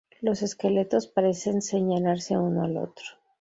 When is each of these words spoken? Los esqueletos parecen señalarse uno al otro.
Los 0.19 0.41
esqueletos 0.41 1.05
parecen 1.05 1.61
señalarse 1.61 2.35
uno 2.35 2.63
al 2.63 2.75
otro. 2.77 3.05